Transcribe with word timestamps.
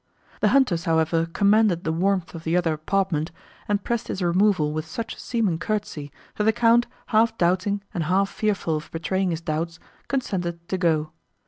The 0.39 0.47
hunters, 0.47 0.85
however, 0.85 1.27
commended 1.27 1.83
the 1.83 1.91
warmth 1.93 2.33
of 2.33 2.43
the 2.43 2.57
other 2.57 2.73
apartment, 2.73 3.29
and 3.67 3.83
pressed 3.83 4.07
his 4.07 4.23
removal 4.23 4.71
with 4.73 4.87
such 4.87 5.15
seeming 5.19 5.59
courtesy, 5.59 6.11
that 6.37 6.43
the 6.45 6.51
Count, 6.51 6.87
half 7.09 7.37
doubting, 7.37 7.83
and 7.93 8.05
half 8.05 8.27
fearful 8.31 8.77
of 8.77 8.89
betraying 8.89 9.29
his 9.29 9.41
doubts, 9.41 9.77
consented 10.07 10.67
to 10.69 10.77
go. 10.79 11.11